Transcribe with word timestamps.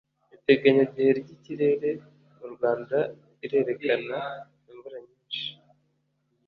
iteganya 0.35 0.83
gihe 0.93 1.11
ry’ 1.19 1.29
ikirere 1.35 1.89
mu 2.37 2.47
rwanda 2.53 2.97
irerekana 3.45 4.17
imvura 4.69 4.97
nyinshi 5.07 5.47